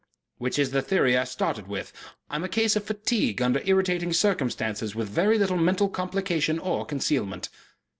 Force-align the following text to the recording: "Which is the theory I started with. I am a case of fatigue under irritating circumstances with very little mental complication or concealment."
"Which 0.39 0.57
is 0.57 0.71
the 0.71 0.81
theory 0.81 1.15
I 1.15 1.25
started 1.25 1.67
with. 1.67 1.93
I 2.27 2.35
am 2.35 2.43
a 2.43 2.49
case 2.49 2.75
of 2.75 2.83
fatigue 2.85 3.39
under 3.39 3.61
irritating 3.65 4.13
circumstances 4.13 4.95
with 4.95 5.07
very 5.07 5.37
little 5.37 5.57
mental 5.57 5.89
complication 5.89 6.57
or 6.57 6.87
concealment." 6.87 7.49